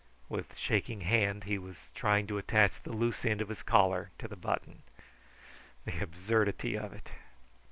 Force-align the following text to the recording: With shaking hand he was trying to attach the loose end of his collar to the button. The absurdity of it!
With 0.29 0.57
shaking 0.57 1.01
hand 1.01 1.43
he 1.43 1.59
was 1.59 1.91
trying 1.93 2.25
to 2.25 2.39
attach 2.39 2.81
the 2.81 2.91
loose 2.91 3.23
end 3.23 3.39
of 3.39 3.49
his 3.49 3.61
collar 3.61 4.09
to 4.17 4.27
the 4.27 4.35
button. 4.35 4.81
The 5.85 5.99
absurdity 6.01 6.75
of 6.75 6.91
it! 6.91 7.11